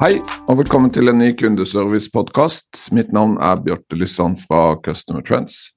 Hei, 0.00 0.14
og 0.48 0.56
velkommen 0.56 0.88
til 0.88 1.10
en 1.10 1.18
ny 1.20 1.26
kundeservice-podkast. 1.36 2.86
Mitt 2.96 3.10
navn 3.12 3.34
er 3.36 3.58
Bjarte 3.60 3.98
Lysand 4.00 4.38
fra 4.46 4.78
Customer 4.80 5.20
Trends. 5.20 5.74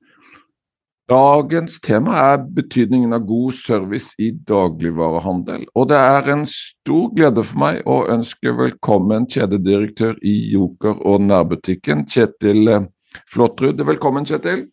Dagens 1.11 1.75
tema 1.83 2.13
er 2.21 2.45
betydningen 2.55 3.11
av 3.17 3.25
god 3.27 3.51
service 3.57 4.15
i 4.23 4.29
dagligvarehandel. 4.31 5.65
Og 5.75 5.89
det 5.91 5.99
er 5.99 6.31
en 6.37 6.45
stor 6.47 7.11
glede 7.11 7.43
for 7.43 7.65
meg 7.65 7.83
å 7.83 7.99
ønske 8.15 8.55
velkommen 8.61 9.27
kjededirektør 9.27 10.15
i 10.23 10.37
Joker 10.53 11.03
og 11.03 11.27
nærbutikken, 11.27 12.07
Kjetil 12.07 12.77
Flåtrud. 13.27 13.83
Velkommen, 13.91 14.23
Kjetil. 14.23 14.69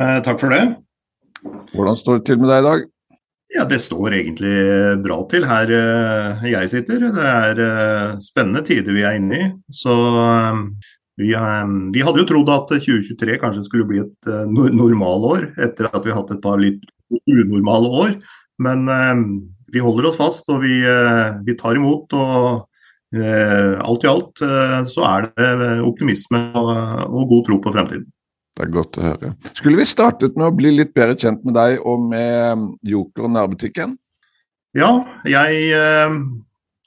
Eh, 0.00 0.18
takk 0.24 0.40
for 0.40 0.56
det. 0.56 0.64
Hvordan 1.76 2.00
står 2.00 2.22
det 2.22 2.30
til 2.30 2.40
med 2.40 2.48
deg 2.48 2.64
i 2.64 2.70
dag? 2.72 2.92
Ja, 3.54 3.64
Det 3.64 3.78
står 3.78 4.14
egentlig 4.16 4.54
bra 5.04 5.20
til 5.30 5.46
her 5.46 5.70
eh, 5.70 6.46
jeg 6.50 6.70
sitter. 6.72 7.06
Det 7.14 7.26
er 7.30 7.60
eh, 7.62 8.16
spennende 8.22 8.64
tider 8.66 8.96
vi 8.96 9.04
er 9.06 9.18
inne 9.20 9.38
i. 9.38 9.48
Så 9.70 9.94
eh, 9.94 10.62
vi, 11.22 11.30
vi 11.94 12.02
hadde 12.04 12.22
jo 12.22 12.28
trodd 12.28 12.50
at 12.52 12.74
2023 12.74 13.38
kanskje 13.42 13.66
skulle 13.68 13.86
bli 13.88 14.02
et 14.02 14.30
normalår, 14.50 15.52
etter 15.62 15.88
at 15.88 16.02
vi 16.02 16.12
har 16.12 16.20
hatt 16.20 16.34
et 16.34 16.42
par 16.42 16.58
litt 16.60 16.82
unormale 17.30 17.92
år. 18.02 18.16
Men 18.60 18.84
vi 19.72 19.80
holder 19.80 20.10
oss 20.10 20.18
fast 20.18 20.50
og 20.52 20.60
vi, 20.64 20.82
vi 21.46 21.54
tar 21.56 21.78
imot. 21.78 22.12
og 22.12 22.66
alt 23.16 24.04
i 24.04 24.10
alt 24.10 24.42
så 24.92 25.06
er 25.08 25.28
det 25.38 25.70
optimisme 25.86 26.42
og 26.58 27.30
god 27.30 27.46
tro 27.46 27.60
på 27.64 27.72
fremtiden. 27.72 28.10
Det 28.56 28.64
er 28.64 28.72
godt 28.72 28.96
å 28.96 29.04
høre. 29.04 29.34
Skulle 29.52 29.82
vi 29.82 29.88
startet 29.88 30.36
med 30.38 30.48
å 30.48 30.56
bli 30.56 30.72
litt 30.72 30.94
bedre 30.96 31.16
kjent 31.20 31.42
med 31.44 31.58
deg 31.58 31.76
og 31.84 32.06
med 32.08 32.62
Joker 32.88 33.28
og 33.28 33.34
nærbutikken? 33.34 33.92
Ja, 34.76 34.90
jeg 35.28 35.74
eh, 35.76 36.14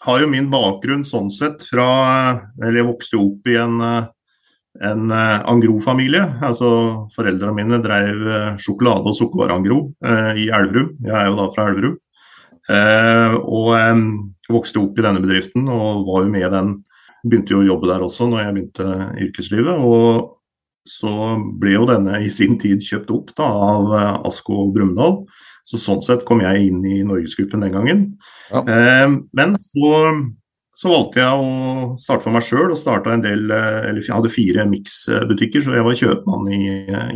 har 0.05 0.21
jo 0.21 0.29
min 0.31 0.49
bakgrunn 0.49 1.03
sånn 1.07 1.29
sett 1.33 1.65
fra 1.67 1.85
Eller 2.61 2.81
jeg 2.81 2.87
vokste 2.89 3.19
opp 3.21 3.49
i 3.49 3.57
en, 3.59 3.77
uh, 3.81 4.09
en 4.85 5.13
uh, 5.13 5.45
Angro-familie. 5.49 6.23
Altså 6.45 6.71
Foreldrene 7.13 7.55
mine 7.57 7.81
drev 7.83 8.25
uh, 8.25 8.57
sjokolade- 8.61 9.09
og 9.11 9.17
sukkervareangro 9.17 9.81
eh, 10.05 10.45
i 10.45 10.49
Elverum. 10.49 10.95
Jeg 11.05 11.15
er 11.21 11.29
jo 11.29 11.37
da 11.37 11.49
fra 11.53 11.69
Elverum. 11.69 11.97
Eh, 12.69 13.35
og 13.49 13.71
vokste 14.49 14.77
opp 14.81 14.97
i 14.99 15.05
denne 15.05 15.21
bedriften 15.23 15.69
og 15.73 16.05
var 16.09 16.25
jo 16.25 16.33
med 16.33 16.51
den. 16.53 16.75
Begynte 17.23 17.55
jo 17.55 17.63
å 17.63 17.69
jobbe 17.71 17.89
der 17.89 18.05
også 18.05 18.27
når 18.29 18.43
jeg 18.43 18.55
begynte 18.57 19.07
yrkeslivet. 19.25 19.81
og 19.81 20.38
så 20.89 21.13
ble 21.61 21.75
jo 21.75 21.85
denne 21.89 22.19
i 22.25 22.31
sin 22.33 22.57
tid 22.61 22.83
kjøpt 22.83 23.13
opp 23.13 23.31
da, 23.37 23.45
av 23.45 23.93
eh, 23.95 24.17
Asko 24.29 24.67
Brumunddal. 24.73 25.21
Så 25.67 25.77
sånn 25.77 26.01
sett 26.01 26.25
kom 26.25 26.41
jeg 26.41 26.69
inn 26.69 26.81
i 26.87 26.99
Norgesgruppen 27.05 27.61
den 27.65 27.75
gangen. 27.75 28.03
Ja. 28.49 28.63
Eh, 28.63 29.07
men 29.37 29.55
så, 29.61 29.91
så, 30.73 30.89
valgte 30.89 31.21
jeg 31.21 31.43
å 31.43 31.97
starte 32.01 32.25
for 32.25 32.33
meg 32.33 32.47
sjøl 32.47 32.73
og 32.73 32.79
starta 32.79 33.13
en 33.13 33.25
del 33.25 33.51
eh, 33.53 33.89
Eller 33.91 34.01
jeg 34.01 34.15
hadde 34.15 34.33
fire 34.33 34.65
Mix-butikker, 34.71 35.65
så 35.65 35.77
jeg 35.77 35.85
var 35.85 35.99
kjøpmann 36.01 36.49
i, 36.55 36.63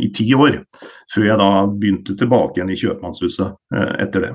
i, 0.06 0.12
ti 0.14 0.28
år. 0.38 0.60
Før 1.12 1.28
jeg 1.30 1.40
da 1.42 1.50
begynte 1.72 2.18
tilbake 2.20 2.60
igjen 2.60 2.74
i 2.74 2.78
kjøpmannshuset 2.78 3.48
eh, 3.74 3.94
etter 4.06 4.28
det. 4.28 4.34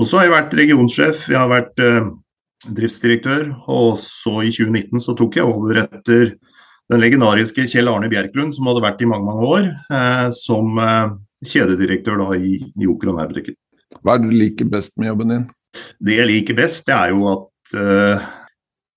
Og 0.00 0.08
så 0.08 0.18
har 0.18 0.26
jeg 0.26 0.34
vært 0.34 0.58
regionsjef, 0.58 1.26
jeg 1.30 1.38
har 1.38 1.52
vært 1.52 1.82
eh, 1.84 2.10
driftsdirektør, 2.70 3.52
og 3.70 3.94
så 4.00 4.40
i 4.42 4.50
2019 4.54 5.02
så 5.02 5.14
tok 5.18 5.38
jeg 5.38 5.46
over 5.46 5.84
etter 5.84 6.34
den 6.92 7.02
legendariske 7.02 7.64
Kjell 7.70 7.88
Arne 7.90 8.10
Bjerklund, 8.12 8.54
som 8.56 8.68
hadde 8.68 8.84
vært 8.84 9.02
i 9.02 9.08
mange 9.08 9.26
mange 9.28 9.48
år 9.48 9.68
eh, 9.70 10.28
som 10.36 10.78
eh, 10.82 11.14
kjededirektør 11.48 12.20
da, 12.20 12.28
i, 12.36 12.58
Joker 12.84 13.12
og 13.12 13.18
nærbutikken. 13.20 13.56
Hva 14.02 14.14
er 14.14 14.22
det 14.22 14.30
du 14.30 14.36
liker 14.36 14.70
best 14.72 14.94
med 15.00 15.12
jobben 15.12 15.32
din? 15.32 15.48
Det 16.02 16.18
jeg 16.18 16.28
liker 16.28 16.58
best, 16.58 16.84
det 16.88 16.96
er 16.96 17.14
jo 17.14 17.26
at 17.32 17.74
eh, 17.80 18.28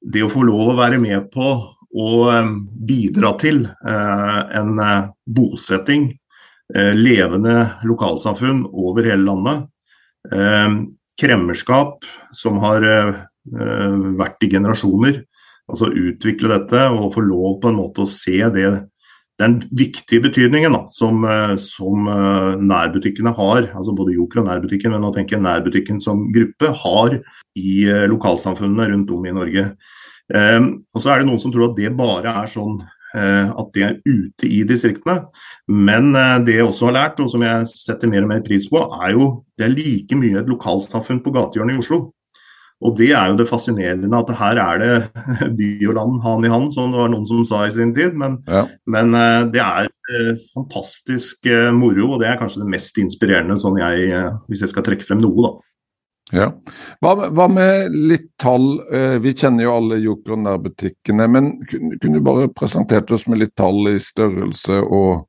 det 0.06 0.26
å 0.26 0.32
få 0.32 0.44
lov 0.46 0.74
å 0.74 0.78
være 0.78 1.00
med 1.02 1.32
på 1.34 1.48
å 1.96 2.10
eh, 2.34 2.52
bidra 2.90 3.34
til 3.42 3.64
eh, 3.66 4.40
en 4.60 4.80
eh, 4.84 5.10
bosetting, 5.26 6.14
levende 6.76 7.60
lokalsamfunn 7.86 8.64
over 8.74 9.06
hele 9.06 9.22
landet. 9.22 9.68
kremmerskap 11.22 12.08
som 12.34 12.58
har 12.64 12.82
vært 14.18 14.42
i 14.42 14.50
generasjoner 14.50 15.20
altså 15.72 15.90
utvikle 15.90 16.52
dette 16.52 16.84
og 16.94 17.14
få 17.16 17.24
lov 17.26 17.60
på 17.62 17.72
en 17.72 17.80
måte 17.80 18.04
å 18.04 18.10
se 18.10 18.38
det, 18.54 18.68
den 19.42 19.58
viktige 19.76 20.24
betydningen 20.24 20.76
da, 20.78 20.86
som, 20.94 21.24
eh, 21.28 21.56
som 21.60 22.08
eh, 22.08 22.52
nærbutikkene 22.62 23.34
har, 23.36 23.70
altså 23.76 23.96
både 23.96 24.16
Joker 24.16 24.44
og 24.44 24.50
nærbutikken, 24.50 24.94
men 24.96 25.04
nå 25.04 25.12
tenker 25.16 25.38
jeg 25.38 25.46
nærbutikken 25.46 26.00
som 26.04 26.28
gruppe, 26.36 26.72
har 26.84 27.18
i 27.60 27.76
eh, 27.90 28.06
lokalsamfunnene 28.12 28.90
rundt 28.94 29.12
om 29.12 29.26
i 29.26 29.36
Norge. 29.36 29.70
Og 30.26 30.98
så 31.04 31.12
er 31.14 31.22
det 31.22 31.28
noen 31.28 31.38
som 31.38 31.52
tror 31.54 31.68
at 31.68 31.76
det 31.78 31.92
bare 31.94 32.32
er 32.42 32.48
sånn 32.50 32.80
at 33.16 33.68
det 33.78 33.84
er 33.86 34.00
ute 34.10 34.48
i 34.50 34.64
distriktene. 34.68 35.28
Men 35.70 36.10
det 36.44 36.56
jeg 36.58 36.66
også 36.66 36.88
har 36.90 36.96
lært, 36.96 37.22
og 37.22 37.30
som 37.30 37.44
jeg 37.46 37.68
setter 37.70 38.10
mer 38.10 38.26
og 38.26 38.32
mer 38.32 38.42
pris 38.44 38.66
på, 38.68 38.82
er 39.06 39.14
jo 39.14 39.28
det 39.54 39.68
er 39.68 39.76
like 39.76 40.18
mye 40.18 40.42
et 40.42 40.50
lokalsamfunn 40.50 41.22
på 41.22 41.36
gatehjørnet 41.38 41.78
i 41.78 41.84
Oslo. 41.84 42.00
Og 42.84 42.96
det 42.98 43.12
er 43.16 43.30
jo 43.32 43.38
det 43.40 43.48
fascinerende 43.48 44.20
at 44.20 44.32
her 44.36 44.60
er 44.60 44.82
det 44.82 44.96
by 45.60 45.70
og 45.90 45.96
land 45.96 46.18
hand 46.26 46.48
i 46.48 46.52
hand, 46.52 46.72
som 46.76 46.92
det 46.92 47.00
var 47.00 47.14
noen 47.14 47.28
som 47.28 47.46
sa 47.48 47.64
i 47.66 47.74
sin 47.76 47.94
tid. 47.96 48.18
Men, 48.20 48.40
ja. 48.50 48.66
men 48.92 49.16
eh, 49.16 49.44
det 49.54 49.62
er 49.64 49.88
eh, 49.88 50.34
fantastisk 50.52 51.48
eh, 51.48 51.72
moro, 51.76 52.12
og 52.14 52.24
det 52.24 52.32
er 52.32 52.42
kanskje 52.42 52.66
det 52.66 52.74
mest 52.74 53.00
inspirerende 53.02 53.58
sånn 53.62 53.80
jeg, 53.80 54.12
hvis 54.50 54.66
jeg 54.66 54.74
skal 54.74 54.86
trekke 54.88 55.08
frem 55.08 55.24
noe, 55.24 55.48
da. 55.48 55.54
Ja. 56.34 56.46
Hva, 57.06 57.30
hva, 57.30 57.46
med 57.54 57.94
litt 57.94 58.32
tall? 58.42 58.80
Vi 59.22 59.34
kjenner 59.38 59.68
jo 59.68 59.76
alle 59.76 60.00
Joker 60.02 60.34
og 60.34 60.40
nærbutikkene, 60.42 61.28
men 61.30 61.52
kunne, 61.70 62.00
kunne 62.02 62.18
du 62.18 62.26
bare 62.26 62.48
presentert 62.50 63.14
oss 63.14 63.28
med 63.30 63.44
litt 63.44 63.54
tall 63.54 63.92
i 63.92 64.00
størrelse 64.02 64.80
og 64.82 65.28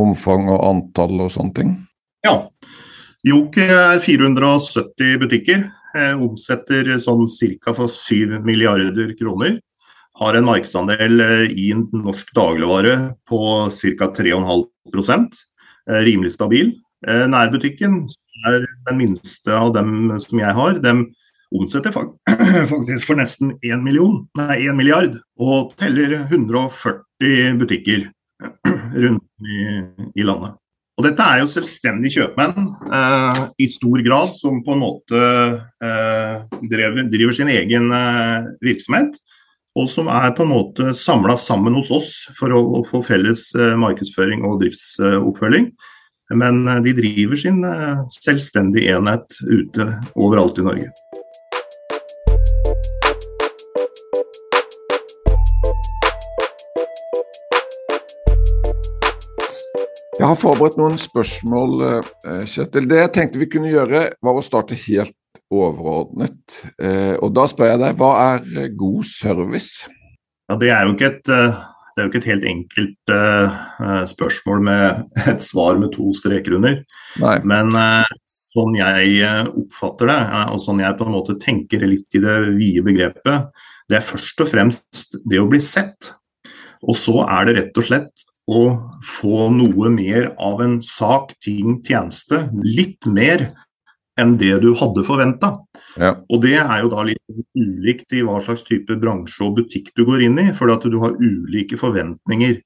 omfang 0.00 0.48
og 0.48 0.64
antall 0.64 1.26
og 1.26 1.34
sånne 1.34 1.52
ting? 1.58 1.74
Ja. 2.24 2.38
Joker 3.28 3.74
er 3.76 4.00
470 4.00 5.20
butikker. 5.20 5.68
Eh, 5.90 6.14
omsetter 6.14 6.86
sånn 7.02 7.26
ca. 7.58 7.74
for 7.74 7.90
7 7.90 8.40
milliarder 8.46 9.14
kroner. 9.18 9.58
Har 10.20 10.36
en 10.36 10.46
markedsandel 10.46 11.20
eh, 11.24 11.46
i 11.50 11.70
norsk 11.74 12.30
dagligvare 12.36 13.16
på 13.26 13.40
ca. 13.98 14.10
3,5 14.14 15.26
eh, 15.90 16.02
Rimelig 16.06 16.36
stabil. 16.36 16.76
Nærbutikken 17.00 18.02
er 18.44 18.66
den 18.90 18.98
minste 18.98 19.54
av 19.56 19.70
dem 19.72 20.10
som 20.20 20.38
jeg 20.38 20.52
har. 20.52 20.76
De 20.84 20.92
omsetter 21.56 21.94
faktisk 21.96 23.08
for 23.08 23.16
nesten 23.16 23.54
1, 23.64 23.80
million, 23.82 24.20
nei, 24.36 24.58
1 24.68 24.76
milliard, 24.76 25.16
og 25.40 25.72
teller 25.80 26.18
140 26.26 27.56
butikker 27.62 28.04
rundt 29.06 29.48
i 30.12 30.28
landet. 30.28 30.60
Og 31.00 31.06
Dette 31.06 31.24
er 31.24 31.38
jo 31.40 31.48
selvstendige 31.48 32.18
kjøpmenn 32.18 32.66
eh, 32.92 33.38
i 33.64 33.68
stor 33.72 34.02
grad, 34.04 34.34
som 34.36 34.58
på 34.60 34.74
en 34.74 34.82
måte 34.82 35.20
eh, 35.80 36.58
driver, 36.68 37.06
driver, 37.08 37.32
sin 37.38 37.48
egen 37.48 37.88
eh, 37.96 38.50
virksomhet. 38.60 39.16
Og 39.80 39.88
som 39.88 40.10
er 40.12 40.34
på 40.36 40.44
en 40.44 40.52
måte 40.52 40.92
samla 40.98 41.38
sammen 41.40 41.78
hos 41.78 41.88
oss 41.96 42.10
for 42.36 42.52
å, 42.52 42.60
å 42.60 42.84
få 42.84 43.00
felles 43.06 43.46
eh, 43.56 43.72
markedsføring 43.80 44.44
og 44.44 44.60
driftsoppfølging. 44.60 45.70
Men 46.36 46.60
eh, 46.68 46.84
de 46.84 46.96
driver 47.00 47.40
sin 47.46 47.64
selvstendige 48.20 49.00
enhet 49.00 49.40
ute 49.48 49.88
overalt 50.12 50.60
i 50.60 50.68
Norge. 50.68 50.92
Jeg 60.20 60.28
har 60.28 60.36
forberedt 60.36 60.76
noen 60.76 60.98
spørsmål, 61.00 61.70
eh, 62.28 62.42
Kjetil. 62.44 62.84
Det 62.90 62.98
jeg 62.98 63.12
tenkte 63.14 63.40
vi 63.40 63.46
kunne 63.48 63.70
gjøre, 63.72 64.02
var 64.20 64.36
å 64.36 64.44
starte 64.44 64.76
helt 64.76 65.16
overordnet. 65.48 66.36
Eh, 66.76 67.14
og 67.16 67.32
da 67.32 67.46
spør 67.48 67.70
jeg 67.70 67.80
deg, 67.80 67.96
hva 67.96 68.10
er 68.34 68.50
eh, 68.52 68.68
god 68.76 69.08
service? 69.08 69.88
Ja, 70.50 70.58
Det 70.60 70.68
er 70.68 70.84
jo 70.84 70.92
ikke 70.92 71.08
et, 71.08 71.32
jo 71.96 72.06
ikke 72.10 72.20
et 72.20 72.28
helt 72.34 72.44
enkelt 72.44 73.12
spørsmål 74.12 74.62
med 74.68 75.02
et 75.32 75.40
svar 75.40 75.80
med 75.80 75.94
to 75.96 76.12
streker 76.12 76.58
under. 76.58 76.82
Nei. 77.22 77.36
Men 77.48 77.72
sånn 78.28 78.76
jeg 78.76 79.24
oppfatter 79.48 80.10
det, 80.10 80.20
og 80.52 80.60
sånn 80.60 80.84
jeg 80.84 81.00
på 81.00 81.08
en 81.08 81.16
måte 81.16 81.40
tenker 81.40 81.86
litt 81.88 82.12
i 82.12 82.20
det 82.20 82.40
vide 82.58 82.84
begrepet, 82.84 83.54
det 83.88 84.02
er 84.02 84.04
først 84.04 84.44
og 84.44 84.52
fremst 84.52 85.22
det 85.24 85.40
å 85.40 85.48
bli 85.48 85.62
sett. 85.64 86.12
Og 86.84 86.98
så 86.98 87.22
er 87.24 87.48
det 87.48 87.56
rett 87.62 87.80
og 87.80 87.88
slett 87.88 88.29
å 88.50 88.62
få 89.04 89.48
noe 89.54 89.90
mer 89.94 90.32
av 90.42 90.62
en 90.64 90.80
sak, 90.82 91.36
ting, 91.44 91.78
tjeneste. 91.86 92.48
Litt 92.66 93.06
mer 93.06 93.50
enn 94.20 94.36
det 94.40 94.56
du 94.62 94.72
hadde 94.78 95.04
forventa. 95.06 95.52
Ja. 95.98 96.12
Og 96.30 96.42
det 96.44 96.56
er 96.60 96.82
jo 96.82 96.90
da 96.92 97.04
litt 97.06 97.40
ulikt 97.56 98.14
i 98.16 98.22
hva 98.26 98.38
slags 98.44 98.64
type 98.66 98.94
bransje 99.00 99.42
og 99.46 99.56
butikk 99.58 99.90
du 99.96 100.04
går 100.08 100.26
inn 100.26 100.38
i, 100.42 100.48
for 100.56 100.72
at 100.72 100.84
du 100.84 100.98
har 101.02 101.16
ulike 101.18 101.78
forventninger. 101.80 102.58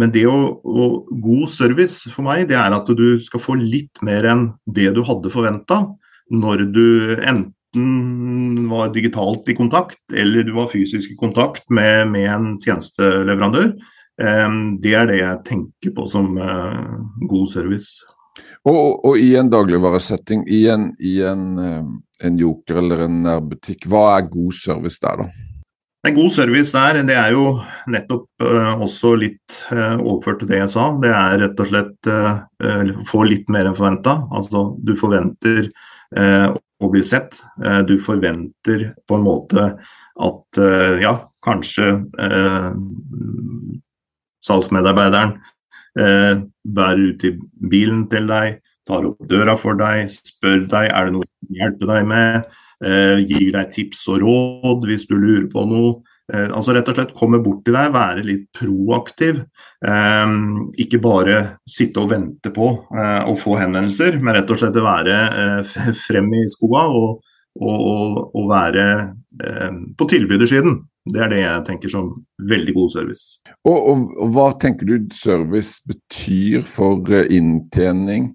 Men 0.00 0.14
det 0.14 0.26
å, 0.30 0.38
å 0.60 0.88
god 1.10 1.46
service 1.52 2.10
for 2.12 2.26
meg, 2.26 2.46
det 2.50 2.58
er 2.60 2.76
at 2.76 2.90
du 2.98 3.06
skal 3.24 3.42
få 3.42 3.58
litt 3.60 4.02
mer 4.06 4.28
enn 4.32 4.48
det 4.66 4.90
du 4.96 5.04
hadde 5.06 5.32
forventa 5.32 5.84
når 6.32 6.66
du 6.74 6.88
enten 7.20 8.66
var 8.70 8.90
digitalt 8.94 9.48
i 9.52 9.54
kontakt 9.56 10.00
eller 10.16 10.46
du 10.46 10.54
var 10.56 10.70
fysisk 10.72 11.12
i 11.12 11.18
kontakt 11.20 11.68
med, 11.70 12.08
med 12.10 12.30
en 12.32 12.48
tjenesteleverandør. 12.62 13.76
Det 14.16 14.92
er 14.96 15.08
det 15.10 15.18
jeg 15.20 15.40
tenker 15.44 15.92
på 15.92 16.06
som 16.08 16.38
eh, 16.40 16.92
god 17.28 17.48
service. 17.52 18.04
Og, 18.66 19.04
og, 19.04 19.18
i 19.20 19.34
en 19.38 19.50
dagligvaresetting, 19.52 20.46
i, 20.50 20.66
en, 20.72 20.88
i 20.98 21.20
en, 21.22 21.44
eh, 21.62 21.82
en, 22.26 22.38
joker 22.40 22.80
eller 22.82 23.04
en 23.06 23.20
nærbutikk, 23.26 23.86
hva 23.90 24.16
er 24.16 24.30
god 24.32 24.56
service 24.56 24.98
der, 25.02 25.22
da? 25.22 25.28
En 26.06 26.14
god 26.14 26.30
service 26.30 26.70
der, 26.74 27.00
det 27.06 27.16
er 27.18 27.32
jo 27.34 27.44
nettopp 27.90 28.44
uh, 28.46 28.76
også 28.84 29.16
litt 29.18 29.56
overført 29.74 30.38
til 30.38 30.50
det 30.52 30.60
jeg 30.60 30.70
sa. 30.70 30.84
Det 31.02 31.10
er 31.10 31.40
rett 31.40 31.62
og 31.64 31.66
slett 31.66 32.10
uh, 32.12 32.92
få 33.10 33.24
litt 33.26 33.50
mer 33.50 33.66
enn 33.66 33.74
forventa. 33.74 34.14
Altså 34.30 34.68
du 34.78 34.92
forventer 34.98 35.66
å 36.14 36.88
bli 36.92 37.02
sett. 37.02 37.34
du 37.88 37.96
forventer 37.98 38.84
på 39.02 39.16
en 39.18 39.24
måte 39.26 39.64
at 40.22 40.60
ja, 41.02 41.16
kanskje 41.42 41.88
salgsmedarbeideren 44.46 45.36
eh, 46.00 46.44
bærer 46.64 47.12
ut 47.12 47.26
i 47.26 47.34
bilen 47.70 48.06
til 48.12 48.28
deg, 48.30 48.60
tar 48.86 49.08
opp 49.08 49.24
døra 49.30 49.56
for 49.58 49.78
deg, 49.78 50.06
spør 50.12 50.66
deg 50.70 50.90
er 50.92 51.08
det 51.08 51.16
noe 51.16 51.26
jeg 51.26 51.34
kan 51.46 51.60
hjelpe 51.60 51.88
deg 51.90 52.10
med, 52.12 52.58
eh, 52.84 53.24
gir 53.24 53.48
deg 53.56 53.72
tips 53.74 54.06
og 54.12 54.22
råd 54.22 54.86
hvis 54.90 55.08
du 55.10 55.16
lurer 55.16 55.48
på 55.52 55.66
noe. 55.68 55.96
Eh, 56.32 56.48
altså 56.50 56.74
rett 56.74 56.88
og 56.90 56.96
slett 56.98 57.14
komme 57.18 57.38
bort 57.42 57.62
til 57.66 57.76
deg, 57.76 57.92
være 57.94 58.24
litt 58.26 58.46
proaktiv. 58.56 59.44
Eh, 59.86 60.34
ikke 60.82 61.02
bare 61.02 61.38
sitte 61.70 62.02
og 62.02 62.10
vente 62.14 62.52
på 62.54 62.72
eh, 62.96 63.22
å 63.26 63.36
få 63.38 63.58
henvendelser, 63.60 64.20
men 64.20 64.38
rett 64.38 64.50
og 64.50 64.60
slett 64.62 64.78
være 64.82 65.20
eh, 65.42 65.76
frem 66.06 66.32
i 66.34 66.46
skoa 66.52 66.86
og, 66.90 67.22
og, 67.60 67.76
og, 67.76 68.20
og 68.36 68.50
være 68.50 68.86
på 69.96 70.06
tilbydersiden. 70.08 70.78
Det 71.06 71.22
er 71.22 71.30
det 71.30 71.42
jeg 71.42 71.64
tenker 71.68 71.92
som 71.92 72.08
veldig 72.50 72.74
god 72.74 72.92
service. 72.96 73.38
Og, 73.62 73.76
og, 73.76 74.06
og 74.22 74.32
Hva 74.34 74.46
tenker 74.62 74.88
du 74.88 74.96
service 75.14 75.78
betyr 75.86 76.64
for 76.66 77.06
eh, 77.14 77.28
inntjening 77.36 78.32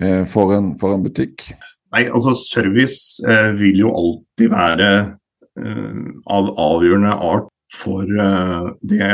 eh, 0.00 0.24
for, 0.26 0.54
en, 0.56 0.72
for, 0.80 0.96
en, 0.96 1.04
butikk? 1.06 1.46
Nei, 1.94 2.08
altså 2.10 2.34
Service 2.36 3.22
eh, 3.22 3.52
vil 3.58 3.84
jo 3.84 3.92
alltid 3.94 4.50
være 4.52 4.90
eh, 4.98 6.02
av 6.34 6.50
avgjørende 6.58 7.14
art 7.30 7.52
for 7.72 8.02
eh, 8.02 8.66
det 8.82 9.12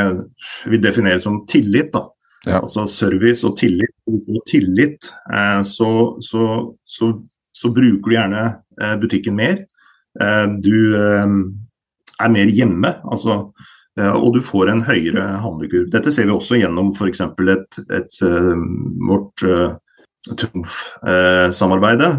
vi 0.71 0.81
definerer 0.81 1.21
som 1.21 1.43
tillit. 1.49 1.93
da. 1.93 2.07
Ja. 2.45 2.63
Altså 2.63 2.87
Service 2.89 3.45
og 3.45 3.59
tillit. 3.61 3.93
Hvis 4.09 4.25
du 4.25 4.33
får 4.33 4.49
tillit, 4.49 5.11
eh, 5.29 5.61
så, 5.61 5.91
så, 6.25 6.49
så, 6.89 7.11
så, 7.53 7.73
bruker 7.73 8.09
du 8.09 8.17
gjerne 8.17 8.49
butikken 8.99 9.37
mer. 9.37 9.61
Du 10.61 10.73
er 12.21 12.31
mer 12.31 12.51
hjemme. 12.51 12.95
altså 13.11 13.51
eh, 13.99 14.11
og 14.15 14.35
du 14.35 14.41
får 14.41 14.71
en 14.71 14.83
høyere 14.87 15.25
handlekurv. 15.43 15.89
Dette 15.93 16.11
ser 16.11 16.29
vi 16.29 16.35
også 16.35 16.59
gjennom 16.59 16.93
f.eks. 16.95 17.21
et, 17.21 17.79
et 17.99 18.21
uh, 18.23 18.55
vårt 19.09 19.45
uh, 19.45 19.75
Trumf-samarbeidet. 20.25 22.11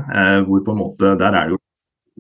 Hvor 0.46 0.62
på 0.62 0.72
en 0.72 0.78
måte, 0.78 1.16
Der 1.18 1.32
er 1.32 1.48
det 1.48 1.56
jo 1.56 1.62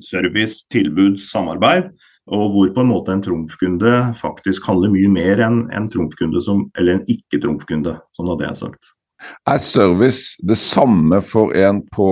service, 0.02 0.66
tilbud, 0.70 1.20
samarbeid. 1.22 1.92
Og 2.26 2.50
hvor 2.50 2.72
på 2.74 2.82
en 2.82 2.90
måte 2.90 3.14
en 3.14 3.22
trumfkunde 3.22 3.92
faktisk 4.18 4.66
handler 4.66 4.90
mye 4.90 5.10
mer 5.14 5.42
enn 5.46 5.60
en 5.70 5.86
trumfkunde 5.90 6.42
som, 6.42 6.64
eller 6.78 6.96
en 6.96 7.04
ikke-trumfkunde. 7.06 7.94
Sånn 8.16 8.30
hadde 8.32 8.48
jeg 8.48 8.60
sagt. 8.64 8.90
Er 9.46 9.60
service 9.62 10.34
det 10.42 10.58
samme 10.58 11.20
for 11.24 11.54
en 11.56 11.84
på 11.94 12.08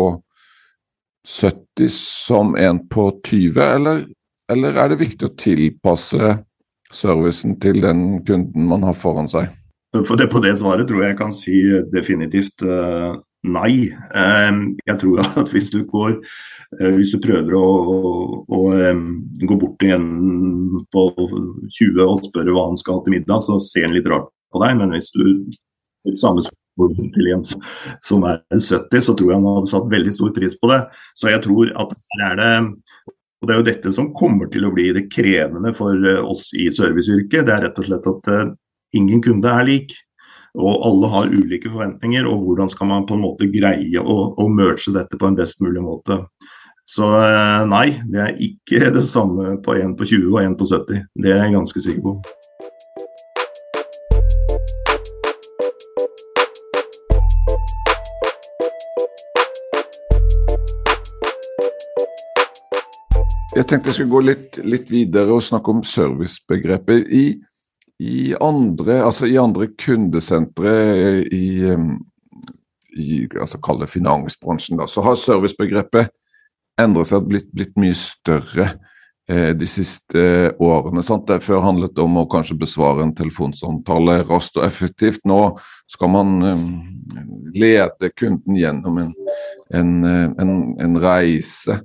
70 1.26 1.90
som 1.96 2.54
en 2.60 2.78
på 2.88 3.08
20, 3.26 3.58
eller 3.64 4.04
eller 4.52 4.80
er 4.80 4.92
det 4.92 5.02
viktig 5.02 5.28
å 5.28 5.34
tilpasse 5.40 6.38
servicen 6.94 7.58
til 7.62 7.80
den 7.82 8.24
kunden 8.26 8.66
man 8.70 8.84
har 8.86 8.96
foran 8.98 9.30
seg? 9.30 9.52
For 9.94 10.18
det, 10.18 10.26
på 10.32 10.42
det 10.42 10.56
svaret 10.58 10.88
tror 10.90 11.04
jeg 11.04 11.12
jeg 11.12 11.20
kan 11.20 11.34
si 11.36 11.60
definitivt 11.92 12.64
uh, 12.66 13.14
nei. 13.46 13.90
Um, 14.10 14.64
jeg 14.88 14.98
tror 15.02 15.22
at 15.42 15.52
hvis 15.54 15.70
du 15.70 15.84
går 15.86 16.16
uh, 16.18 16.92
hvis 16.96 17.14
du 17.14 17.20
prøver 17.22 17.54
å, 17.58 17.62
å, 17.64 18.00
å 18.42 18.62
um, 18.74 19.04
gå 19.38 19.58
bort 19.60 19.78
til 19.82 19.94
en 19.94 20.08
på 20.90 21.06
20 21.14 22.02
og 22.02 22.26
spørre 22.26 22.56
hva 22.56 22.68
han 22.72 22.80
skal 22.80 22.98
ha 22.98 23.04
til 23.04 23.16
middag, 23.18 23.44
så 23.46 23.60
ser 23.62 23.88
han 23.88 23.94
litt 23.96 24.10
rart 24.10 24.32
på 24.52 24.62
deg. 24.64 24.78
Men 24.80 24.96
hvis 24.96 25.12
du 25.14 25.24
samme 26.20 26.42
spørsmål 26.44 27.12
til 27.14 27.30
en 27.32 27.44
som 27.46 28.26
er 28.28 28.40
70, 28.50 29.04
så 29.06 29.14
tror 29.14 29.30
jeg 29.30 29.38
han 29.38 29.52
hadde 29.60 29.70
satt 29.70 29.92
veldig 29.92 30.14
stor 30.16 30.32
pris 30.36 30.58
på 30.58 30.70
det. 30.72 30.80
Så 31.14 31.30
jeg 31.30 31.42
tror 31.46 31.70
at 31.84 31.94
her 32.18 32.26
er 32.32 32.40
det 32.42 32.54
og 33.44 33.48
Det 33.48 33.52
er 33.54 33.60
jo 33.60 33.66
dette 33.68 33.90
som 33.92 34.06
kommer 34.16 34.48
til 34.48 34.64
å 34.64 34.72
bli 34.72 34.86
det 34.96 35.04
krevende 35.12 35.74
for 35.76 35.92
eh, 36.00 36.16
oss 36.24 36.48
i 36.56 36.70
serviceyrket. 36.72 37.44
Det 37.44 37.52
er 37.52 37.66
rett 37.66 37.80
og 37.82 37.84
slett 37.90 38.06
at 38.08 38.30
uh, 38.32 38.54
ingen 38.96 39.20
kunde 39.20 39.50
er 39.52 39.66
lik. 39.68 39.92
Og 40.56 40.86
alle 40.86 41.10
har 41.12 41.28
ulike 41.34 41.68
forventninger, 41.68 42.24
og 42.30 42.46
hvordan 42.46 42.70
skal 42.72 42.88
man 42.88 43.04
på 43.04 43.18
en 43.18 43.24
måte 43.26 43.50
greie 43.52 44.00
å, 44.00 44.16
å 44.40 44.46
merge 44.48 44.94
dette 44.94 45.18
på 45.20 45.28
en 45.28 45.36
best 45.36 45.60
mulig 45.60 45.82
måte. 45.84 46.22
Så 46.88 47.04
uh, 47.04 47.66
nei, 47.68 47.98
det 48.08 48.24
er 48.24 48.40
ikke 48.48 48.88
det 48.96 49.04
samme 49.10 49.58
på 49.60 49.76
en 49.76 49.92
på 49.98 50.08
20 50.08 50.32
og 50.32 50.40
en 50.40 50.56
på 50.56 50.70
70. 50.72 51.04
Det 51.12 51.36
er 51.36 51.44
jeg 51.44 51.56
ganske 51.58 51.84
sikker 51.84 52.08
på. 52.08 52.16
Jeg 63.54 63.68
tenkte 63.70 63.92
jeg 63.92 64.00
skulle 64.00 64.10
gå 64.10 64.20
litt, 64.26 64.56
litt 64.66 64.88
videre 64.90 65.36
og 65.36 65.44
snakke 65.46 65.70
om 65.70 65.82
servicebegrepet. 65.86 67.06
I, 67.06 67.26
i, 68.02 68.34
andre, 68.42 68.96
altså 69.06 69.28
i 69.30 69.36
andre 69.38 69.68
kundesentre 69.78 70.72
i, 71.30 71.44
i 72.98 73.20
altså 73.30 73.60
kall 73.62 73.78
det 73.84 73.92
finansbransjen, 73.92 74.80
da, 74.80 74.88
så 74.90 75.04
har 75.06 75.20
servicebegrepet 75.22 76.10
endret 76.82 77.12
seg 77.12 77.22
og 77.22 77.30
blitt, 77.30 77.46
blitt 77.54 77.78
mye 77.78 77.94
større 77.94 78.72
eh, 79.30 79.52
de 79.54 79.68
siste 79.70 80.18
eh, 80.18 80.50
årene. 80.58 81.04
Sant? 81.06 81.28
Det 81.30 81.44
før 81.46 81.62
handlet 81.62 82.00
om 82.02 82.18
å 82.18 82.26
kanskje 82.30 82.58
besvare 82.58 83.06
en 83.06 83.14
telefonsamtale 83.14 84.24
raskt 84.26 84.58
og 84.58 84.66
effektivt. 84.66 85.22
Nå 85.30 85.38
skal 85.94 86.10
man 86.10 86.34
eh, 86.50 86.66
lede 87.54 88.10
kunden 88.18 88.58
gjennom 88.58 88.98
en, 89.04 89.14
en, 89.70 89.94
eh, 90.10 90.26
en, 90.42 90.58
en 90.82 91.00
reise. 91.06 91.78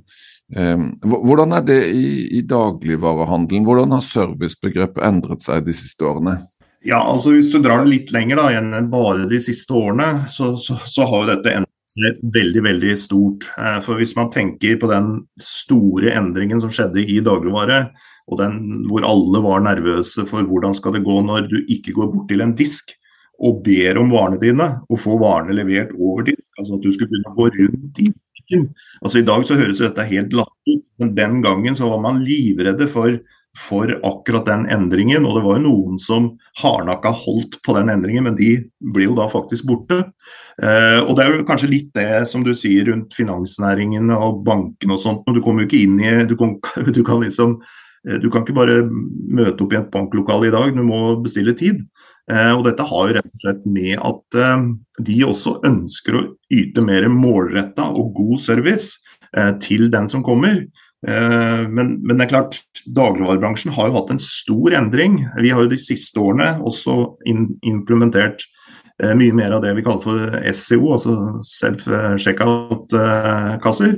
Ehm, 0.57 0.95
hvordan 1.05 1.53
er 1.53 1.65
det 1.65 1.79
i, 1.93 2.07
i 2.39 2.41
dagligvarehandelen? 2.47 3.65
Hvordan 3.67 3.93
har 3.93 4.05
servicebegrepet 4.05 5.03
endret 5.05 5.45
seg 5.45 5.65
de 5.67 5.75
siste 5.77 6.07
årene? 6.07 6.39
Ja, 6.85 7.01
altså 7.03 7.33
Hvis 7.35 7.51
du 7.51 7.59
drar 7.59 7.83
det 7.83 7.91
litt 7.91 8.13
lenger 8.15 8.39
da, 8.39 8.51
enn 8.55 8.91
bare 8.91 9.27
de 9.29 9.39
siste 9.43 9.75
årene, 9.75 10.29
så, 10.31 10.53
så, 10.57 10.77
så 10.87 11.07
har 11.09 11.25
jo 11.25 11.31
dette 11.33 11.55
endret 11.59 11.93
seg 11.93 12.21
veldig 12.35 12.63
veldig 12.65 12.93
stort. 12.97 13.49
Eh, 13.59 13.79
for 13.85 13.99
Hvis 13.99 14.15
man 14.17 14.31
tenker 14.33 14.79
på 14.79 14.89
den 14.91 15.11
store 15.43 16.15
endringen 16.17 16.61
som 16.63 16.71
skjedde 16.73 17.03
i 17.03 17.19
dagligvare, 17.25 17.89
og 18.29 18.37
den, 18.37 18.85
hvor 18.89 19.05
alle 19.09 19.41
var 19.41 19.65
nervøse 19.65 20.25
for 20.29 20.45
hvordan 20.45 20.75
skal 20.77 20.93
det 20.95 21.05
gå 21.05 21.15
når 21.25 21.47
du 21.49 21.59
ikke 21.65 21.95
går 21.97 22.11
bort 22.13 22.27
til 22.29 22.45
en 22.45 22.53
disk 22.57 22.93
og 23.39 23.61
ber 23.65 23.97
om 24.01 24.11
varene 24.11 24.37
dine, 24.41 24.67
og 24.91 24.99
får 24.99 25.19
varene 25.21 25.55
levert 25.55 25.93
over 25.95 26.25
disk, 26.27 26.51
altså 26.59 26.75
at 26.75 26.83
du 26.83 26.91
skulle 26.91 27.07
begynne 27.09 27.31
å 27.31 27.37
gå 27.37 27.47
rundt 27.55 28.01
i 28.03 28.09
butikken. 28.49 28.73
Altså 29.01 29.19
I 29.19 29.25
dag 29.25 29.45
så 29.45 29.57
høres 29.57 29.79
dette 29.79 30.07
helt 30.09 30.33
latterlig 30.33 30.79
ut, 30.79 30.87
men 30.99 31.15
den 31.15 31.41
gangen 31.41 31.75
så 31.75 31.89
var 31.89 32.01
man 32.01 32.23
livredde 32.23 32.87
for, 32.87 33.19
for 33.57 33.89
akkurat 34.03 34.45
den 34.45 34.67
endringen. 34.69 35.25
Og 35.25 35.37
det 35.37 35.43
var 35.43 35.57
jo 35.57 35.65
noen 35.67 35.99
som 35.99 36.37
hardnakka 36.61 37.09
holdt 37.11 37.61
på 37.63 37.75
den 37.77 37.89
endringen, 37.89 38.23
men 38.23 38.35
de 38.37 38.69
ble 38.79 39.09
jo 39.09 39.15
da 39.17 39.27
faktisk 39.29 39.67
borte. 39.67 40.11
Eh, 40.61 40.99
og 41.03 41.15
det 41.15 41.25
er 41.25 41.35
jo 41.35 41.47
kanskje 41.47 41.71
litt 41.71 41.91
det 41.93 42.27
som 42.27 42.43
du 42.43 42.53
sier 42.55 42.89
rundt 42.91 43.13
finansnæringen 43.15 44.09
og 44.15 44.43
bankene 44.45 44.95
og 44.95 45.03
sånt. 45.03 45.27
Du 45.27 45.41
kommer 45.41 45.63
jo 45.63 45.69
ikke 45.69 45.83
inn 45.83 45.99
i 45.99 46.25
Du 46.29 46.35
kan, 46.37 46.57
du 46.97 47.03
kan 47.03 47.21
liksom 47.23 47.59
Du 48.23 48.29
kan 48.31 48.45
ikke 48.45 48.55
bare 48.55 48.77
møte 48.87 49.65
opp 49.65 49.73
i 49.73 49.77
et 49.79 49.89
banklokale 49.91 50.47
i 50.47 50.53
dag, 50.53 50.69
du 50.71 50.85
må 50.87 51.17
bestille 51.19 51.51
tid. 51.57 51.81
Og 52.29 52.61
dette 52.63 52.85
har 52.87 53.09
jo 53.09 53.15
rett 53.17 53.27
og 53.27 53.41
slett 53.41 53.65
med 53.67 53.97
at 54.07 54.37
de 55.03 55.17
også 55.27 55.57
ønsker 55.67 56.15
å 56.15 56.21
yte 56.53 56.83
mer 56.85 57.09
målretta 57.11 57.89
og 57.89 58.13
god 58.15 58.39
service 58.39 59.01
til 59.65 59.89
den 59.91 60.07
som 60.07 60.23
kommer. 60.23 60.61
Men, 61.03 61.91
men, 61.97 62.13
det 62.13 62.29
er 62.29 62.31
klart, 62.31 62.61
dagligvarebransjen 62.87 63.75
har 63.75 63.89
jo 63.89 63.97
hatt 63.97 64.13
en 64.15 64.23
stor 64.23 64.77
endring. 64.79 65.19
Vi 65.43 65.51
har 65.51 65.65
jo 65.65 65.73
de 65.73 65.81
siste 65.81 66.23
årene 66.23 66.53
også 66.71 66.95
implementert 67.27 68.47
Eh, 68.99 69.13
mye 69.15 69.31
mer 69.35 69.51
av 69.55 69.61
det 69.63 69.71
vi 69.77 69.83
kaller 69.85 70.01
for 70.03 70.19
SEO, 70.51 70.91
altså 70.95 71.13
self-checkout-kasser. 71.45 73.93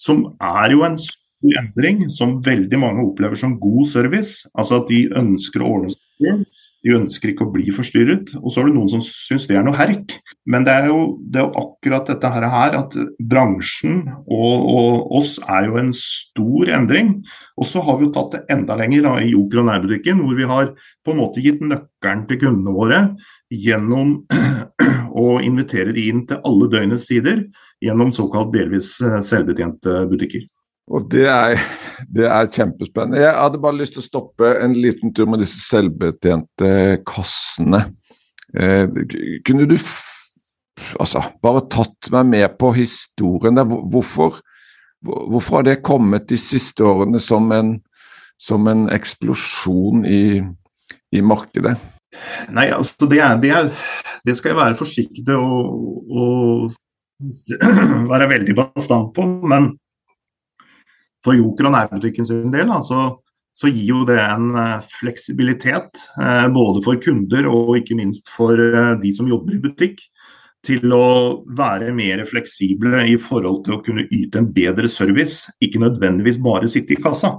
Som 0.00 0.16
er 0.42 0.70
jo 0.74 0.82
en 0.86 0.98
endring 1.42 2.06
som 2.12 2.38
veldig 2.44 2.80
mange 2.80 3.04
opplever 3.04 3.38
som 3.38 3.58
god 3.60 3.88
service. 3.90 4.44
Altså 4.54 4.82
at 4.82 4.90
de 4.90 5.06
ønsker 5.20 5.64
å 5.64 5.70
ordne 5.76 5.94
seg 5.94 6.26
selv 6.26 6.48
de 6.80 6.94
ønsker 6.96 7.32
ikke 7.32 7.44
å 7.44 7.52
bli 7.52 7.68
forstyrret. 7.74 8.32
Og 8.40 8.52
så 8.52 8.62
er 8.62 8.70
det 8.70 8.76
noen 8.76 8.90
som 8.92 9.02
syns 9.04 9.46
det 9.48 9.58
er 9.58 9.64
noe 9.66 9.76
herk. 9.76 10.14
Men 10.48 10.64
det 10.66 10.74
er 10.74 10.88
jo, 10.88 11.00
det 11.20 11.42
er 11.42 11.46
jo 11.46 11.64
akkurat 11.64 12.08
dette 12.08 12.30
her, 12.32 12.76
at 12.78 12.96
bransjen 13.32 13.98
og, 14.24 14.54
og, 14.64 15.10
oss 15.20 15.36
er 15.44 15.68
jo 15.68 15.80
en 15.80 15.92
stor 15.96 16.72
endring. 16.78 17.18
Og 17.60 17.68
så 17.68 17.84
har 17.84 17.98
vi 17.98 18.08
jo 18.08 18.14
tatt 18.14 18.36
det 18.36 18.42
enda 18.56 18.78
lenger 18.80 19.04
da, 19.06 19.16
i 19.20 19.34
Joker 19.34 19.62
og 19.62 19.68
nærbutikken, 19.68 20.22
hvor 20.24 20.38
vi 20.38 20.48
har 20.48 20.72
på 21.04 21.14
en 21.14 21.20
måte 21.20 21.44
gitt 21.44 21.60
nøkkelen 21.64 22.24
til 22.30 22.40
kundene 22.46 22.76
våre 22.76 23.02
gjennom 23.50 24.16
å 25.20 25.26
invitere 25.44 25.92
de 25.96 26.06
inn 26.08 26.24
til 26.30 26.40
alle 26.46 26.70
døgnets 26.72 27.08
sider 27.10 27.44
gjennom 27.82 28.14
såkalt 28.16 28.54
delvis 28.54 28.94
eh, 29.04 29.20
selvbetjente 29.26 30.04
butikker. 30.08 30.48
Og 30.90 31.06
det 31.10 31.26
er, 31.30 31.60
det 32.10 32.26
er, 32.26 32.48
kjempespennende. 32.50 33.20
Jeg 33.22 33.34
hadde 33.36 33.62
bare 33.62 33.78
lyst 33.78 33.94
til 33.94 34.02
å 34.02 34.08
stoppe 34.08 34.48
en 34.58 34.74
liten 34.74 35.12
tur 35.14 35.28
med 35.30 35.42
disse 35.44 35.60
selvbetjente 35.62 36.70
kassene. 37.06 37.84
Eh, 38.58 38.88
kunne 39.46 39.68
du 39.70 39.76
altså, 40.98 41.22
bare 41.42 41.62
tatt 41.70 42.10
meg 42.14 42.32
med 42.32 42.56
på 42.58 42.72
historien 42.74 43.58
der? 43.58 43.68
Hvorfor, 43.70 44.40
hvorfor 45.06 45.60
har 45.60 45.68
det 45.68 45.82
kommet 45.86 46.26
de 46.32 46.38
siste 46.40 46.82
årene 46.82 47.22
som 47.22 47.46
en, 47.54 47.76
som 48.40 48.66
en 48.70 48.88
eksplosjon 48.90 50.02
i, 50.10 50.40
i, 51.14 51.22
markedet? 51.22 51.76
Nei, 52.50 52.66
altså 52.74 53.06
det, 53.06 53.20
er, 53.22 53.38
det, 53.38 53.52
er, 53.54 53.70
det 54.26 54.34
skal 54.34 54.56
jeg 54.56 54.58
være 54.58 54.80
forsiktig 54.80 55.38
og, 55.38 56.10
og 56.10 56.74
være 58.10 58.32
veldig 58.34 58.58
bastant 58.58 59.14
på. 59.14 59.28
men 59.46 59.70
for 61.24 61.36
Joker 61.36 61.68
og 61.68 61.76
nærbutikken 61.76 62.26
sin 62.26 62.52
del 62.52 62.72
så, 62.86 63.02
så, 63.56 63.68
gir 63.68 63.92
jo 63.92 64.04
det 64.08 64.18
en 64.22 64.54
eh, 64.56 64.88
fleksibilitet 65.00 66.04
eh, 66.20 66.46
både 66.52 66.82
for 66.86 67.00
kunder 67.02 67.48
og 67.50 67.76
ikke 67.80 67.98
minst 67.98 68.30
for 68.32 68.56
eh, 68.56 68.96
de 69.02 69.12
som 69.16 69.28
jobber 69.30 69.58
i 69.58 69.64
butikk. 69.68 70.02
Til 70.60 70.92
å 70.92 71.40
være 71.56 71.88
mer 71.96 72.20
fleksible 72.28 73.06
i 73.08 73.14
forhold 73.16 73.62
til 73.64 73.78
å 73.78 73.80
kunne 73.80 74.02
yte 74.12 74.42
en 74.42 74.50
bedre 74.52 74.90
service, 74.92 75.48
ikke 75.64 75.80
nødvendigvis 75.80 76.36
bare 76.44 76.68
sitte 76.68 76.92
i 76.92 76.98
kassa. 77.00 77.38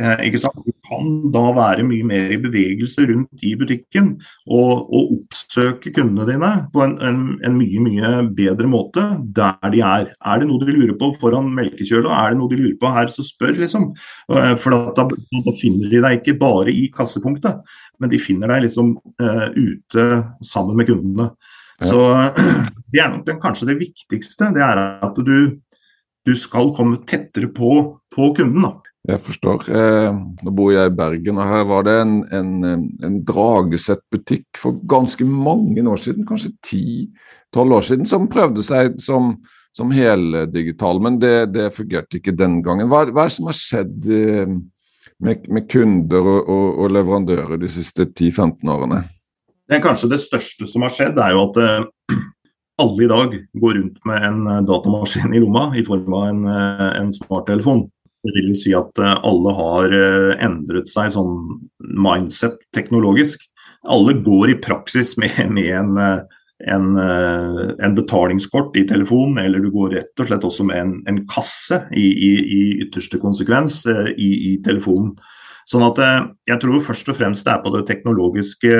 Eh, 0.00 0.22
ikke 0.28 0.40
sant? 0.40 0.56
Du 0.64 0.72
kan 0.88 1.08
da 1.34 1.42
være 1.52 1.84
mye 1.84 2.04
mer 2.06 2.32
i 2.32 2.38
bevegelse 2.40 3.04
rundt 3.10 3.44
i 3.44 3.52
butikken 3.60 4.14
og, 4.48 4.86
og 4.88 5.12
oppsøke 5.18 5.92
kundene 5.92 6.24
dine 6.30 6.50
på 6.72 6.80
en, 6.84 6.94
en, 7.04 7.18
en, 7.44 7.58
mye 7.58 7.82
mye 7.84 8.12
bedre 8.32 8.70
måte 8.72 9.04
der 9.36 9.72
de 9.74 9.82
er. 9.84 10.08
Er 10.08 10.40
det 10.40 10.48
noe 10.48 10.62
de 10.64 10.72
lurer 10.72 10.94
på 11.00 11.10
foran 11.20 11.50
melkekjøla, 11.56 12.12
er 12.22 12.32
det 12.32 12.40
noe 12.40 12.52
de 12.52 12.60
lurer 12.62 12.78
på 12.80 12.92
her, 12.94 13.12
så 13.12 13.24
spør, 13.26 13.52
liksom. 13.60 13.90
Eh, 14.32 14.54
for 14.60 14.72
da, 14.96 15.04
da, 15.04 15.56
finner 15.60 15.92
de 15.92 16.00
deg 16.00 16.20
ikke 16.20 16.38
bare 16.40 16.72
i 16.72 16.86
kassepunktet, 16.94 17.60
men 18.00 18.12
de 18.12 18.20
finner 18.20 18.50
deg 18.50 18.64
liksom 18.64 18.94
uh, 19.22 19.48
ute 19.52 20.06
sammen 20.42 20.78
med 20.78 20.88
kundene. 20.88 21.28
Så 21.82 21.98
det 22.94 23.02
er 23.02 23.12
nok 23.12 23.26
den, 23.28 23.38
kanskje 23.42 23.68
det 23.68 23.76
viktigste. 23.82 24.50
Det 24.56 24.64
er 24.64 24.80
at 25.04 25.20
du, 25.20 25.36
du 26.26 26.32
skal 26.38 26.72
komme 26.74 27.02
tettere 27.06 27.52
på, 27.52 27.76
på 28.10 28.32
kunden. 28.38 28.64
da. 28.64 28.91
Jeg 29.10 29.18
forstår. 29.26 29.64
Eh, 29.66 30.18
nå 30.46 30.50
bor 30.54 30.68
jeg 30.70 30.86
i 30.86 30.94
Bergen, 30.94 31.38
og 31.42 31.48
her 31.50 31.64
var 31.66 31.86
det 31.88 31.94
en, 32.04 32.12
en, 32.30 32.50
en 33.02 33.14
Dragesett-butikk 33.26 34.60
for 34.62 34.76
ganske 34.86 35.24
mange 35.26 35.82
år 35.82 35.98
siden, 35.98 36.26
kanskje 36.28 36.52
10-12 36.62 37.74
år 37.78 37.88
siden, 37.88 38.06
som 38.06 38.28
prøvde 38.30 38.62
seg 38.62 39.00
som, 39.02 39.32
som 39.74 39.90
heldigital, 39.90 41.00
men 41.02 41.16
det, 41.18 41.50
det, 41.56 41.72
fungerte 41.74 42.20
ikke 42.20 42.34
den 42.38 42.60
gangen. 42.62 42.86
Hva, 42.92 43.00
hva 43.10 43.24
er 43.24 43.32
det 43.32 43.34
som 43.34 43.48
har 43.50 43.58
skjedd 43.58 44.06
eh, 44.06 44.52
med, 45.18 45.48
med, 45.50 45.66
kunder 45.72 46.22
og, 46.22 46.38
og, 46.46 46.68
og, 46.84 46.94
leverandører 46.94 47.58
de 47.58 47.70
siste 47.74 48.06
10-15 48.06 48.70
årene? 48.70 49.00
Det 49.66 49.80
kanskje 49.82 50.12
det 50.12 50.20
største 50.22 50.68
som 50.70 50.84
har 50.86 50.94
skjedd, 50.94 51.18
er 51.18 51.34
jo 51.34 51.42
at 51.48 51.58
eh, 51.58 52.20
alle 52.86 53.02
i 53.02 53.10
dag 53.10 53.34
går 53.64 53.74
rundt 53.80 53.98
med 54.06 54.28
en 54.30 54.46
datamaskin 54.68 55.34
i 55.34 55.42
lomma 55.42 55.72
i 55.74 55.82
form 55.90 56.14
av 56.20 56.28
en, 56.30 56.46
en 57.02 57.10
smarttelefon. 57.18 57.82
Det 58.22 58.30
vil 58.36 58.52
jo 58.52 58.58
si 58.58 58.70
at 58.76 59.00
eh, 59.02 59.16
alle 59.26 59.54
har 59.58 59.96
eh, 59.96 60.44
endret 60.46 60.90
seg 60.90 61.10
sånn 61.14 61.34
mindset 61.82 62.60
teknologisk. 62.74 63.42
Alle 63.90 64.14
går 64.22 64.52
i 64.52 64.60
praksis 64.62 65.16
med, 65.20 65.40
med 65.50 65.70
en, 65.80 65.92
eh, 65.98 66.40
en, 66.70 66.92
en, 67.02 67.94
betalingskort 67.96 68.76
i 68.78 68.86
telefonen, 68.86 69.40
eller 69.42 69.64
du 69.64 69.72
går 69.74 69.96
rett 69.96 70.22
og 70.22 70.28
slett 70.28 70.46
også 70.46 70.66
med 70.68 70.78
en, 70.78 70.92
en 71.10 71.22
kasse 71.26 71.80
i, 71.90 72.06
i, 72.06 72.32
i, 72.38 72.60
ytterste 72.84 73.18
konsekvens 73.22 73.80
i, 73.90 74.28
i, 74.52 74.52
telefonen. 74.62 75.16
Sånn 75.66 75.82
at 75.86 75.98
Jeg 76.46 76.58
tror 76.62 76.80
først 76.82 77.10
og 77.10 77.16
fremst 77.18 77.46
det 77.46 77.52
er 77.52 77.60
på 77.62 77.70
det 77.70 77.84
teknologiske 77.86 78.78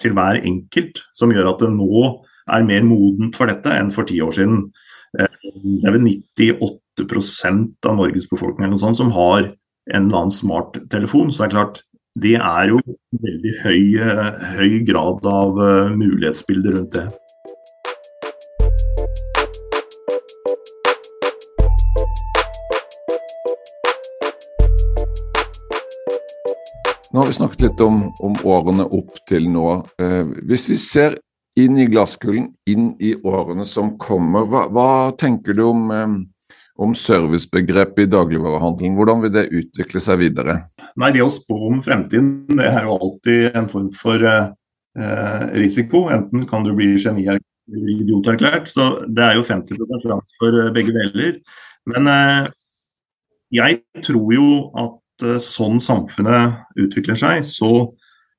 til 0.00 0.16
hver 0.16 0.36
enkelt 0.36 1.00
som 1.16 1.32
gjør 1.32 1.48
at 1.54 1.62
det 1.64 1.70
nå 1.72 2.02
er 2.52 2.66
mer 2.68 2.84
modent 2.84 3.36
for 3.36 3.48
dette 3.48 3.72
enn 3.72 3.92
for 3.92 4.04
ti 4.08 4.18
år 4.20 4.34
siden. 4.36 4.66
Det 5.16 5.88
er 5.88 5.96
vel 5.96 6.04
98 6.04 6.83
av 7.00 7.96
Norges 7.96 8.28
befolkning 8.30 8.66
eller 8.66 8.76
noe 8.76 8.84
sånt, 8.84 9.00
som 9.00 9.12
har 9.12 9.50
en 9.92 10.06
eller 10.06 10.18
annen 10.22 10.30
smarttelefon. 10.34 11.32
Så 11.32 11.44
det 11.44 11.48
er 11.48 11.56
klart, 11.56 11.82
det 12.14 12.36
er 12.38 12.70
jo 12.70 12.80
veldig 13.24 13.54
høy, 13.64 13.82
høy 14.58 14.80
grad 14.86 15.26
av 15.26 15.58
uh, 15.58 15.92
mulighetsbilde 15.94 16.76
rundt 16.76 16.96
det. 16.96 17.08
Nå 27.14 27.20
har 27.20 27.28
vi 27.30 27.34
snakket 27.36 27.60
litt 27.62 27.82
om, 27.84 27.98
om 28.26 28.32
årene 28.42 28.88
opp 28.90 29.20
til 29.30 29.44
nå. 29.46 29.68
Eh, 30.02 30.24
hvis 30.50 30.64
vi 30.66 30.76
ser 30.82 31.12
inn 31.54 31.76
i 31.78 31.86
glasskulen, 31.86 32.48
inn 32.66 32.88
i 32.98 33.12
årene 33.14 33.62
som 33.70 33.92
kommer, 34.02 34.48
hva, 34.50 34.64
hva 34.66 34.86
tenker 35.14 35.54
du 35.54 35.62
om 35.68 35.84
eh, 35.94 36.16
om 36.74 36.94
servicebegrepet 36.98 38.08
i 38.08 38.10
dagligvarehandelen. 38.10 38.96
Hvordan 38.98 39.22
vil 39.22 39.32
det 39.34 39.46
utvikle 39.54 40.02
seg 40.02 40.20
videre? 40.24 40.58
Nei, 40.98 41.12
Det 41.14 41.22
å 41.22 41.30
spå 41.32 41.58
om 41.70 41.80
fremtiden 41.84 42.58
det 42.58 42.66
er 42.66 42.88
jo 42.88 42.98
alltid 42.98 43.56
en 43.58 43.68
form 43.70 43.90
for 43.94 44.22
eh, 44.26 45.44
risiko. 45.54 46.08
Enten 46.10 46.48
kan 46.50 46.66
du 46.66 46.72
bli 46.74 46.94
geni 46.98 47.28
eller 47.28 47.42
idioterklært. 47.70 48.68
Så 48.68 49.06
det 49.06 49.24
er 49.24 49.38
jo 49.38 49.46
50 49.46 49.78
sjanse 50.02 50.38
for 50.40 50.60
eh, 50.64 50.72
begge 50.74 50.94
deler. 50.96 51.38
Men 51.90 52.10
eh, 52.10 52.50
jeg 53.54 53.82
tror 54.02 54.34
jo 54.34 54.48
at 54.80 55.26
eh, 55.26 55.40
sånn 55.42 55.80
samfunnet 55.82 56.64
utvikler 56.80 57.18
seg, 57.18 57.44
så, 57.46 57.90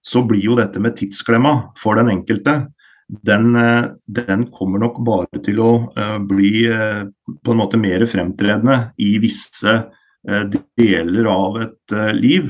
så 0.04 0.26
blir 0.28 0.44
jo 0.44 0.60
dette 0.60 0.82
med 0.84 0.98
tidsklemma 1.00 1.72
for 1.80 2.00
den 2.00 2.12
enkelte 2.18 2.66
den, 3.08 3.56
eh, 3.56 3.86
den, 4.06 4.48
kommer 4.52 4.82
nok 4.82 4.98
bare 5.06 5.42
til 5.46 5.60
å 5.62 5.72
uh, 5.94 6.18
bli 6.26 6.66
uh, 6.66 7.06
på 7.46 7.54
en 7.54 7.60
måte 7.60 7.78
mer 7.82 8.06
fremtredende 8.10 8.80
i 8.98 9.16
visse 9.24 9.84
deler 10.26 11.28
av 11.30 11.58
et 11.62 11.94
liv. 12.18 12.48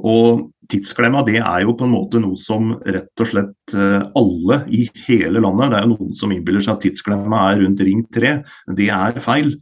Og 0.00 0.46
tidsklemma 0.72 1.20
det 1.26 1.42
er 1.42 1.66
jo 1.66 1.74
på 1.76 1.84
en 1.84 1.92
måte 1.92 2.22
noe 2.22 2.40
som 2.40 2.70
rett 2.80 3.20
og 3.20 3.28
slett 3.28 3.74
alle 4.16 4.56
i 4.72 4.86
hele 5.04 5.42
landet 5.44 5.74
Det 5.74 5.76
er 5.76 5.84
jo 5.84 5.90
noen 5.90 6.16
som 6.16 6.32
innbiller 6.32 6.64
seg 6.64 6.78
at 6.78 6.86
tidsklemma 6.86 7.42
er 7.50 7.60
rundt 7.60 7.84
Ring 7.84 8.00
3. 8.16 8.32
Det 8.80 8.88
er 8.96 9.20
feil. 9.20 9.58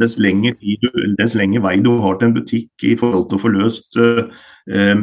Dess 0.00 0.16
lenger, 0.16 0.54
dess 1.18 1.34
lenger, 1.36 1.60
vei 1.60 1.76
du 1.84 1.90
har 2.00 2.16
til 2.16 2.30
en 2.30 2.36
butikk 2.36 2.84
i 2.88 2.94
forhold 2.96 3.26
til 3.28 3.36
å 3.36 3.42
få 3.42 3.50
løst 3.52 3.98
eh, 4.00 4.22
eh, 4.72 5.02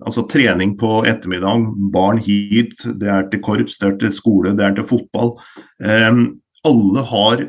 altså 0.00 0.24
trening 0.32 0.72
på 0.80 1.02
ettermiddagen, 1.10 1.66
barn 1.92 2.22
hit, 2.24 2.86
det 3.00 3.10
er 3.12 3.28
til 3.28 3.42
korps, 3.44 3.76
det 3.82 3.90
er 3.90 3.98
til 4.00 4.14
skole, 4.16 4.54
det 4.56 4.64
er 4.64 4.78
til 4.78 4.88
fotball. 4.88 5.34
Eh, 5.84 6.22
alle 6.64 7.04
har 7.10 7.44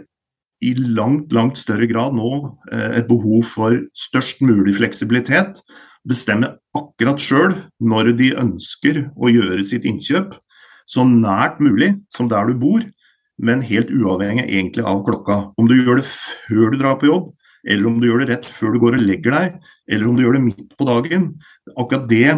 i 0.66 0.74
langt, 0.76 1.34
langt 1.36 1.60
større 1.60 1.88
grad 1.90 2.16
nå 2.16 2.32
eh, 2.72 3.02
et 3.02 3.10
behov 3.10 3.44
for 3.48 3.76
størst 3.98 4.42
mulig 4.46 4.78
fleksibilitet. 4.80 5.62
Bestemme 6.06 6.56
akkurat 6.78 7.22
sjøl 7.22 7.56
når 7.82 8.14
de 8.20 8.34
ønsker 8.40 9.06
å 9.16 9.32
gjøre 9.32 9.66
sitt 9.68 9.88
innkjøp. 9.90 10.36
Så 10.86 11.02
nært 11.08 11.58
mulig 11.64 11.96
som 12.14 12.30
der 12.30 12.52
du 12.52 12.60
bor, 12.62 12.84
men 13.42 13.64
helt 13.68 13.92
uavhengig 13.92 14.46
egentlig 14.46 14.86
av 14.88 15.04
klokka. 15.08 15.40
Om 15.60 15.70
du 15.70 15.76
gjør 15.78 16.00
det 16.00 16.08
før 16.08 16.72
du 16.72 16.80
drar 16.80 17.00
på 17.00 17.10
jobb, 17.10 17.32
eller 17.66 17.90
om 17.90 17.98
du 18.00 18.08
gjør 18.08 18.24
det 18.24 18.30
rett 18.30 18.46
før 18.50 18.76
du 18.76 18.82
går 18.84 19.00
og 19.00 19.08
legger 19.08 19.36
deg, 19.36 19.56
eller 19.92 20.10
om 20.10 20.18
du 20.18 20.24
gjør 20.24 20.38
det 20.38 20.44
midt 20.46 20.76
på 20.78 20.88
dagen. 20.88 21.32
Akkurat 21.74 22.06
det, 22.12 22.30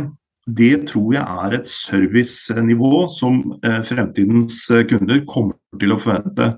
det 0.48 0.74
tror 0.88 1.12
jeg 1.18 1.44
er 1.44 1.58
et 1.58 1.70
servicenivå 1.72 3.04
som 3.12 3.42
eh, 3.60 3.82
fremtidens 3.88 4.62
eh, 4.72 4.86
kunder 4.88 5.22
kommer 5.28 5.58
til 5.80 5.94
å 5.94 6.00
forvente. 6.00 6.54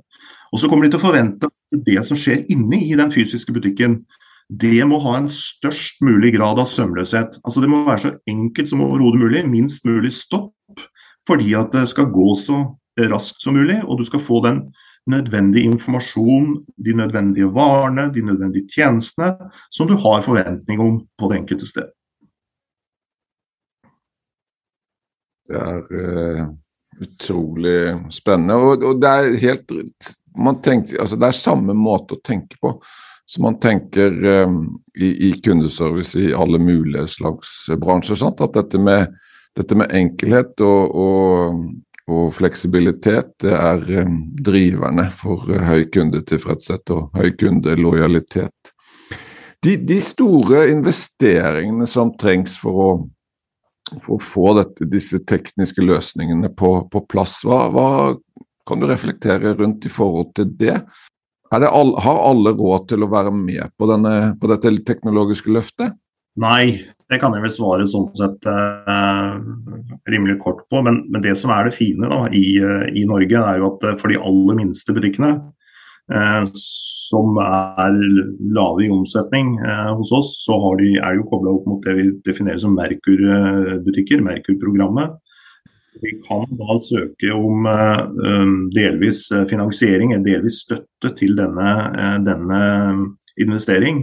Og 0.54 0.62
så 0.62 0.70
kommer 0.70 0.86
de 0.86 0.94
til 0.94 1.02
å 1.02 1.08
forvente 1.08 1.50
at 1.50 1.82
det 1.86 2.00
som 2.06 2.18
skjer 2.18 2.46
inne 2.54 2.82
i 2.86 2.96
den 2.98 3.12
fysiske 3.14 3.54
butikken, 3.54 4.04
det 4.50 4.82
må 4.90 4.98
ha 5.04 5.16
en 5.20 5.30
størst 5.30 6.00
mulig 6.02 6.34
grad 6.38 6.62
av 6.62 6.70
sømløshet. 6.70 7.38
Altså 7.46 7.62
Det 7.62 7.70
må 7.70 7.84
være 7.86 8.02
så 8.06 8.14
enkelt 8.30 8.70
som 8.72 8.82
overhodet 8.82 9.22
mulig, 9.22 9.44
minst 9.50 9.86
mulig 9.86 10.14
stopp, 10.16 10.54
fordi 11.30 11.54
at 11.58 11.74
det 11.74 11.86
skal 11.92 12.10
gå 12.14 12.34
så 12.42 12.64
raskt 13.08 13.42
som 13.42 13.56
mulig, 13.56 13.80
og 13.86 14.00
du 14.00 14.06
skal 14.08 14.22
få 14.24 14.42
den 14.46 14.64
nødvendige 15.10 15.72
informasjon, 15.72 16.64
de 16.86 16.94
nødvendige 16.94 17.50
varene, 17.54 18.10
de 18.14 18.26
nødvendige 18.26 18.68
tjenestene 18.76 19.52
som 19.72 19.88
du 19.88 19.96
har 19.96 20.22
forventning 20.22 20.82
om 20.84 21.00
på 21.18 21.30
det 21.32 21.40
enkelte 21.42 21.70
sted. 21.70 21.90
Det 25.50 25.58
er 25.58 25.80
uh, 25.82 26.50
utrolig 27.02 27.80
spennende. 28.14 28.56
Og, 28.56 28.84
og, 28.84 29.02
det 29.02 29.10
er 29.10 29.38
helt 29.42 29.72
tenker, 30.64 31.00
altså 31.02 31.16
Det 31.16 31.28
er 31.28 31.38
samme 31.38 31.74
måte 31.74 32.16
å 32.16 32.22
tenke 32.24 32.60
på 32.62 32.76
som 33.30 33.44
man 33.46 33.60
tenker 33.62 34.14
um, 34.46 34.62
i, 34.98 35.10
i, 35.30 35.32
kundeservice 35.46 36.18
i 36.18 36.32
alle 36.34 36.58
mulige 36.60 37.08
slags 37.08 37.52
bransjer. 37.82 38.18
Sant? 38.18 38.42
At 38.42 38.56
dette 38.58 38.82
med, 38.82 39.14
dette 39.58 39.78
med 39.78 39.94
enkelhet 39.94 40.62
og, 40.66 40.96
og 40.98 41.60
og 42.10 42.34
fleksibilitet 42.38 43.36
det 43.44 43.54
er 43.56 43.86
um, 44.04 44.20
driverne 44.46 45.10
for 45.16 45.46
uh, 45.50 45.62
høy 45.70 45.86
kundetilfredshet 45.94 46.92
og 46.96 47.16
høy 47.18 47.32
kundelojalitet. 47.40 48.74
De, 49.66 49.76
de, 49.76 50.00
store 50.00 50.70
investeringene 50.72 51.88
som 51.90 52.14
trengs 52.20 52.56
for 52.62 52.84
å, 52.84 52.90
for 54.00 54.16
å 54.16 54.24
få 54.24 54.54
dette, 54.62 54.88
disse 54.88 55.20
tekniske 55.28 55.84
løsningene 55.84 56.52
på, 56.56 56.72
på 56.92 57.04
plass, 57.12 57.42
hva, 57.44 57.66
hva, 57.74 57.90
kan 58.70 58.80
du 58.80 58.88
reflektere 58.88 59.56
rundt 59.58 59.88
i 59.90 59.92
forhold 59.92 60.32
til 60.38 60.52
det? 60.60 60.78
det 61.50 61.72
all, 61.74 61.96
har 62.00 62.22
alle 62.30 62.54
råd 62.54 62.88
til 62.92 63.04
å 63.04 63.10
være 63.12 63.34
med 63.36 63.74
på, 63.76 63.90
denne, 63.90 64.36
på 64.40 64.52
dette 64.52 64.72
teknologiske 64.88 65.52
løftet? 65.52 65.98
Nei, 66.40 66.86
det 67.10 67.18
kan 67.22 67.34
jeg 67.34 67.42
vel 67.42 67.54
svare 67.54 67.86
sånn 67.90 68.10
sett 68.18 68.46
eh, 68.50 69.38
rimelig 70.14 70.38
kort 70.44 70.66
på. 70.70 70.84
Men, 70.86 71.02
men, 71.10 71.24
det 71.26 71.34
som 71.40 71.54
er 71.56 71.66
det 71.66 71.78
fine 71.78 72.10
da, 72.10 72.26
i, 72.30 72.60
eh, 72.62 72.86
i, 72.94 73.06
Norge, 73.10 73.40
er 73.42 73.62
jo 73.62 73.72
at 73.72 73.88
eh, 73.90 73.96
for 74.00 74.14
de 74.14 74.20
aller 74.22 74.60
minste 74.60 74.94
butikkene, 74.94 75.32
eh, 76.14 76.44
som 76.54 77.40
er 77.42 77.98
lave 78.54 78.86
i 78.86 78.92
omsetning 78.94 79.56
eh, 79.58 79.90
hos 79.90 80.14
oss, 80.14 80.36
så 80.44 80.60
de, 80.78 80.94
er 81.00 81.16
de 81.16 81.24
jo 81.24 81.30
kobla 81.32 81.56
opp 81.58 81.66
mot 81.72 81.82
det 81.88 81.98
vi 81.98 82.06
definerer 82.28 82.62
som 82.62 82.78
Merkur-butikker, 82.78 84.22
Merkur-programmet. 84.30 85.18
Vi 86.00 86.14
kan 86.24 86.46
da 86.56 86.78
søke 86.80 87.34
om 87.36 87.66
uh, 87.68 88.46
delvis 88.72 89.26
finansiering, 89.50 90.14
delvis 90.24 90.62
støtte 90.62 91.10
til 91.18 91.34
denne, 91.36 91.74
denne 92.24 92.60
investering. 93.44 94.02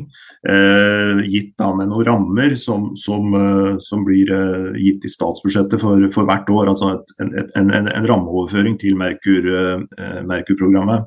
Eh, 0.48 1.22
gitt 1.26 1.54
da 1.58 1.72
med 1.76 1.90
noen 1.90 2.06
rammer 2.06 2.54
som, 2.60 2.90
som, 2.98 3.34
eh, 3.34 3.76
som 3.82 4.04
blir 4.06 4.30
eh, 4.32 4.76
gitt 4.80 5.04
i 5.06 5.12
statsbudsjettet 5.12 5.80
for, 5.82 6.06
for 6.14 6.28
hvert 6.28 6.50
år. 6.52 6.70
Altså 6.72 6.92
en, 7.22 7.32
en, 7.32 7.70
en, 7.80 7.90
en 7.90 8.08
rammeoverføring 8.10 8.78
til 8.82 8.96
Merkur-programmet. 8.98 10.26
Merkur 10.26 11.06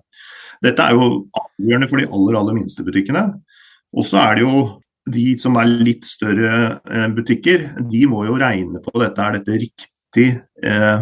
Dette 0.66 0.84
er 0.84 0.98
jo 0.98 1.30
avgjørende 1.40 1.90
for 1.90 2.02
de 2.02 2.10
aller, 2.10 2.40
aller 2.42 2.58
minste 2.58 2.84
butikkene. 2.84 3.24
Og 3.96 4.06
så 4.06 4.20
er 4.26 4.38
det 4.38 4.44
jo 4.46 4.56
de 5.10 5.28
som 5.42 5.56
er 5.58 5.72
litt 5.72 6.06
større 6.06 6.82
butikker, 7.16 7.64
de 7.90 8.02
må 8.12 8.26
jo 8.28 8.36
regne 8.38 8.82
på 8.84 8.92
dette. 9.02 9.24
Er 9.24 9.40
dette 9.40 9.62
riktig 9.64 10.28
eh, 10.62 11.00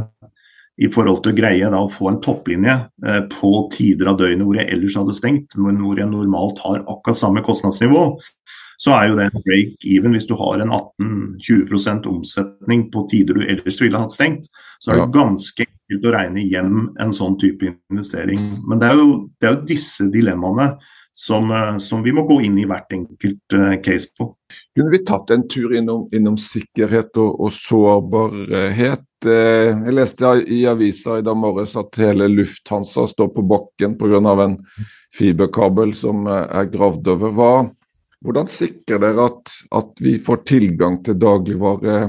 i 0.78 0.90
forhold 0.94 1.24
til 1.26 1.34
å 1.34 1.38
greie 1.38 1.70
da, 1.74 1.80
å 1.82 1.92
få 1.92 2.12
en 2.12 2.20
topplinje 2.22 2.76
eh, 3.08 3.22
på 3.32 3.52
tider 3.74 4.12
av 4.12 4.20
døgnet 4.20 4.46
hvor 4.46 4.60
jeg 4.60 4.70
ellers 4.74 4.98
hadde 5.00 5.16
stengt, 5.18 5.56
hvor 5.58 5.98
jeg 5.98 6.10
normalt 6.12 6.62
har 6.66 6.84
akkurat 6.84 7.18
samme 7.18 7.44
kostnadsnivå, 7.46 8.04
så 8.78 8.94
er 8.94 9.08
jo 9.10 9.16
det 9.18 9.26
en 9.32 9.46
break 9.46 9.88
even 9.90 10.14
hvis 10.14 10.28
du 10.30 10.36
har 10.38 10.62
en 10.62 10.74
18-20% 10.76 12.06
omsetning 12.12 12.86
på 12.94 13.08
tider 13.10 13.40
du 13.40 13.48
ellers 13.48 13.80
ville 13.82 14.02
hatt 14.02 14.14
stengt. 14.14 14.46
Så 14.78 14.94
er 14.94 15.02
det 15.02 15.16
ganske 15.16 15.66
enkelt 15.66 16.06
å 16.06 16.14
regne 16.14 16.44
hjem 16.46 16.84
en 17.02 17.16
sånn 17.16 17.40
type 17.42 17.66
investering. 17.66 18.38
Men 18.70 18.84
det 18.84 18.92
er 18.92 19.02
jo, 19.02 19.10
det 19.42 19.50
er 19.50 19.56
jo 19.56 19.66
disse 19.74 20.06
dilemmaene 20.14 20.76
som, 21.18 21.52
eh, 21.52 21.78
som, 21.78 22.04
vi 22.04 22.14
må 22.14 22.28
gå 22.28 22.42
inn 22.46 22.60
i 22.62 22.68
hvert 22.70 22.94
enkelt 22.94 23.56
uh, 23.58 23.74
case 23.82 24.12
på. 24.18 24.30
Kunne 24.78 24.94
vi 24.94 25.00
tatt 25.02 25.32
en 25.34 25.48
tur 25.50 25.74
innom, 25.74 26.06
innom 26.14 26.38
sikkerhet 26.38 27.18
og, 27.18 27.40
og 27.42 27.56
sårbarhet? 27.56 29.08
Eh, 29.26 29.72
jeg 29.72 29.96
leste 29.98 30.36
i 30.46 30.60
avisa 30.70 31.18
i 31.18 31.26
dag 31.26 31.40
morges 31.42 31.74
at 31.82 31.98
hele 31.98 32.30
Lufthansa 32.30 33.08
står 33.10 33.34
på 33.34 33.48
bakken 33.50 33.98
pga. 33.98 34.22
en 34.46 34.60
fiberkabel 35.18 35.96
som 35.98 36.28
er 36.30 36.70
gravd 36.70 37.10
over. 37.16 37.34
Hva, 37.34 37.52
hvordan 38.22 38.54
sikrer 38.54 39.02
dere 39.02 39.26
at, 39.32 39.58
at, 39.74 39.94
vi 39.98 40.20
får 40.22 40.46
tilgang 40.46 41.02
til 41.02 41.18
dagligvare 41.18 42.00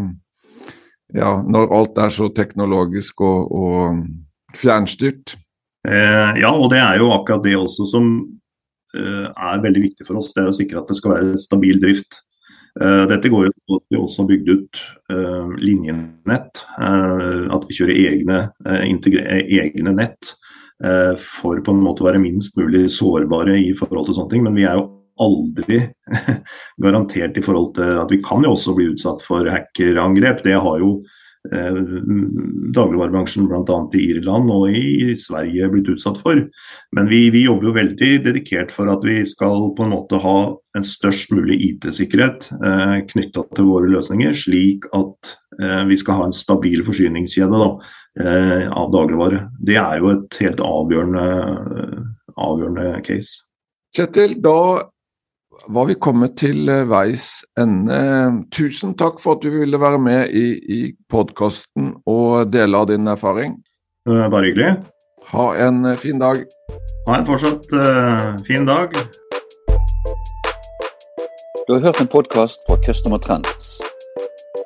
ja, 1.17 1.33
når 1.41 1.73
alt 1.73 1.99
er 1.99 2.13
så 2.13 2.29
teknologisk 2.29 3.25
og, 3.25 3.53
og 3.57 4.57
fjernstyrt? 4.57 5.39
Eh, 5.89 6.41
ja, 6.43 6.51
og 6.53 6.69
det 6.73 6.81
er 6.83 7.01
jo 7.01 7.13
akkurat 7.15 7.45
det 7.45 7.57
også 7.57 7.87
som 7.89 8.11
eh, 8.19 8.38
er 8.97 9.61
veldig 9.63 9.83
viktig 9.83 10.07
for 10.07 10.21
oss. 10.21 10.31
Det 10.33 10.41
er 10.43 10.51
å 10.51 10.57
sikre 10.57 10.81
at 10.81 10.89
det 10.89 10.97
skal 10.99 11.17
være 11.17 11.41
stabil 11.41 11.81
drift. 11.83 12.23
Eh, 12.81 13.05
dette 13.11 13.31
går 13.33 13.49
jo 13.49 13.55
på 13.67 13.79
at 13.79 13.85
vi 13.91 13.99
også 13.99 14.23
har 14.23 14.29
bygd 14.29 14.51
ut 14.53 14.83
uh, 15.13 15.55
linjenett. 15.59 16.63
At 16.79 17.67
vi 17.67 17.79
kjører 17.79 18.03
egne, 18.13 18.43
egne 18.69 19.95
nett 19.97 20.35
for 21.19 21.59
på 21.59 21.73
en 21.75 21.81
måte 21.83 22.05
å 22.05 22.07
være 22.07 22.21
minst 22.23 22.55
mulig 22.55 22.85
sårbare 22.95 23.57
i 23.59 23.73
forhold 23.75 24.07
til 24.07 24.15
sånne 24.15 24.31
ting. 24.31 24.45
Men 24.47 24.55
vi 24.55 24.67
er 24.69 24.79
jo 24.79 24.85
aldri 25.19 25.81
garantert 26.85 27.39
i 27.39 27.43
forhold 27.43 27.73
til 27.81 27.97
at 28.05 28.13
vi 28.15 28.21
kan 28.23 28.47
jo 28.47 28.53
også 28.55 28.77
bli 28.77 28.93
utsatt 28.93 29.25
for 29.27 29.49
hackerangrep. 29.51 30.45
Det 30.47 30.55
har 30.55 30.85
jo 30.85 31.01
Eh, 31.53 31.75
dagligvarebransjen 32.75 33.47
bl.a. 33.49 33.77
i 33.95 34.01
Irland 34.11 34.51
og 34.53 34.75
i 34.75 35.15
Sverige 35.17 35.69
blitt 35.73 35.91
utsatt 35.93 36.19
for. 36.21 36.41
Men 36.97 37.09
vi, 37.09 37.29
vi, 37.33 37.45
jobber 37.47 37.71
jo 37.71 37.75
veldig 37.77 38.11
dedikert 38.27 38.75
for 38.75 38.91
at 38.93 39.07
vi 39.07 39.21
skal 39.29 39.71
på 39.79 39.87
en 39.87 39.95
måte 39.95 40.21
ha 40.25 40.39
en 40.77 40.85
størst 40.87 41.33
mulig 41.33 41.61
IT-sikkerhet 41.71 42.51
eh, 42.59 42.99
knytta 43.15 43.47
til 43.55 43.71
våre 43.71 43.91
løsninger, 43.95 44.35
slik 44.37 44.91
at 44.99 45.33
eh, 45.63 45.83
vi 45.89 45.99
skal 46.01 46.21
ha 46.21 46.29
en 46.29 46.37
stabil 46.37 46.83
forsyningskjede 46.87 47.63
da, 47.63 47.71
eh, 48.21 48.67
av 48.69 48.93
dagligvare. 48.95 49.47
Det 49.63 49.79
er 49.81 50.03
jo 50.03 50.13
et 50.17 50.43
helt 50.43 50.63
avgjørende, 50.65 51.27
avgjørende 52.35 52.93
case. 53.07 53.45
Kjetil, 53.95 54.37
da 54.45 54.59
var 55.67 55.87
vi 55.87 55.95
kommet 55.95 56.37
til 56.39 56.69
eh, 56.69 56.85
veis 56.89 57.43
ende. 57.59 57.99
Tusen 58.55 58.95
takk 58.99 59.21
for 59.23 59.37
at 59.37 59.43
du 59.43 59.51
ville 59.51 59.81
være 59.81 59.99
med 59.99 60.31
i, 60.37 60.47
i 60.59 60.81
podkasten 61.11 61.95
og 62.07 62.53
dele 62.53 62.79
av 62.79 62.89
din 62.93 63.09
erfaring. 63.09 63.59
Bare 64.09 64.45
hyggelig. 64.47 64.77
Ha 65.33 65.49
en 65.67 65.85
eh, 65.85 65.99
fin 65.99 66.19
dag. 66.19 66.45
Ha 67.09 67.19
en 67.19 67.27
fortsatt 67.27 67.71
uh, 67.73 68.37
fin 68.47 68.67
dag. 68.69 68.93
Du 71.69 71.75
har 71.75 71.83
hørt 71.83 72.01
en 72.01 72.09
podkast 72.09 72.65
fra 72.69 72.77
Customer 72.85 73.19
Trends. 73.19 73.79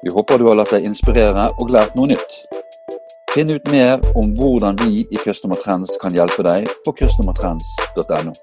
Vi 0.03 0.11
håper 0.11 0.39
du 0.39 0.49
har 0.49 0.59
latt 0.59 0.75
deg 0.75 0.87
inspirere 0.87 1.49
og 1.59 1.71
lært 1.71 1.95
noe 1.99 2.11
nytt. 2.11 2.41
Finn 3.33 3.51
ut 3.51 3.71
mer 3.71 4.03
om 4.19 4.35
hvordan 4.39 4.79
vi 4.83 5.07
i 5.07 5.23
Customer 5.23 5.59
Trends 5.63 5.95
kan 6.03 6.15
hjelpe 6.15 6.45
deg 6.47 6.67
på 6.85 6.95
customertrends.no. 6.99 8.35